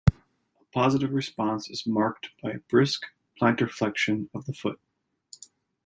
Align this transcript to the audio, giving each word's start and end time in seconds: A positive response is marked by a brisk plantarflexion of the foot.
A 0.59 0.63
positive 0.73 1.13
response 1.13 1.69
is 1.69 1.85
marked 1.85 2.31
by 2.41 2.53
a 2.53 2.57
brisk 2.57 3.03
plantarflexion 3.39 4.29
of 4.33 4.47
the 4.47 4.53
foot. 4.53 4.79